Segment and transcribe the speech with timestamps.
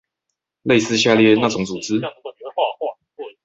[0.63, 2.11] 類似下列那種組織？